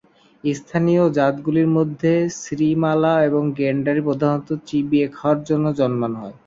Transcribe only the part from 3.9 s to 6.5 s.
প্রধানত চিবিয়ে খাওয়ার জন্যই জন্মানো হয়।